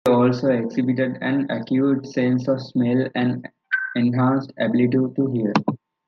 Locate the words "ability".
4.57-4.97